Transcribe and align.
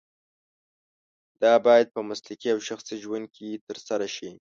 دا 1.41 1.53
باید 1.65 1.87
په 1.95 2.01
مسلکي 2.09 2.49
او 2.51 2.59
شخصي 2.69 2.95
ژوند 3.03 3.25
کې 3.35 3.61
ترسره 3.67 4.07
شي. 4.15 4.31